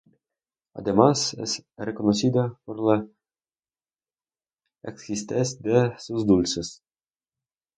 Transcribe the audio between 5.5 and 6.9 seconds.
de sus dulces.